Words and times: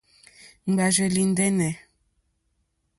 Ŋɡbárzèlì 0.71 1.23
ndɛ́nɛ̀. 1.31 1.71